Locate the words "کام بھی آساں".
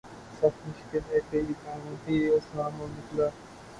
1.63-2.69